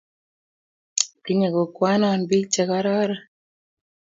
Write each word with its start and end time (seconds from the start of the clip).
tinyei 1.23 1.53
kokwenoe 1.55 2.17
biik 2.29 2.47
che 2.53 2.63
kororon 2.69 3.21